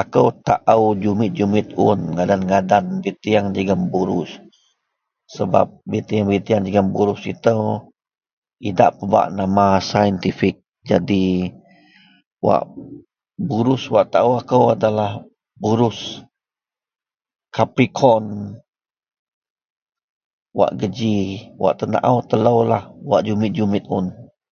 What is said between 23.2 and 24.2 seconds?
jumit-jumit un.